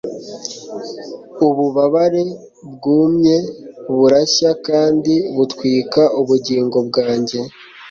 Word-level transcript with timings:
ububabare 1.47 2.23
bwumye 2.73 3.35
burashya 3.97 4.51
kandi 4.67 5.13
butwika 5.35 6.01
ubugingo 6.19 6.77
bwanjye 6.87 7.39